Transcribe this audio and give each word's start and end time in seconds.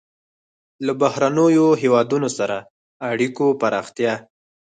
له 0.85 0.93
بهرنیو 1.01 1.67
هېوادونو 1.81 2.29
سره 2.37 2.57
اړیکو 3.11 3.45
پراختیا. 3.61 4.13